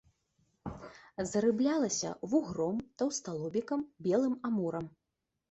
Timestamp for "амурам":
4.53-4.91